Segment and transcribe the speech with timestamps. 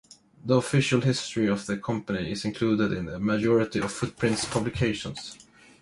[0.43, 5.37] The official history of the company, is included in the majority of Footprint's publications.